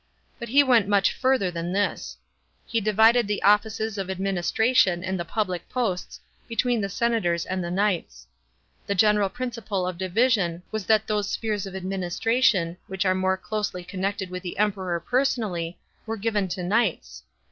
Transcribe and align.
But 0.39 0.49
he 0.49 0.63
went 0.63 0.87
much 0.87 1.13
further 1.13 1.51
than 1.51 1.73
this. 1.73 2.17
He 2.65 2.81
divided 2.81 3.27
the 3.27 3.43
offices 3.43 3.99
of 3.99 4.09
administration 4.09 5.03
and 5.03 5.19
the 5.19 5.23
public 5.23 5.69
posts 5.69 6.19
between 6.47 6.81
the 6.81 6.89
senators 6.89 7.45
and 7.45 7.63
the 7.63 7.69
knights. 7.69 8.25
The 8.87 8.95
general 8.95 9.29
principle 9.29 9.85
of 9.85 9.99
division 9.99 10.63
was 10.71 10.87
that 10.87 11.05
those 11.05 11.29
spheres 11.29 11.67
of 11.67 11.75
administration, 11.75 12.77
which 12.87 13.05
were 13.05 13.13
more 13.13 13.37
closely 13.37 13.83
connected 13.83 14.31
with 14.31 14.41
the 14.41 14.57
Emperor 14.57 14.99
personally, 14.99 15.77
were 16.07 16.17
given 16.17 16.47
to 16.47 16.63
knights. 16.63 17.21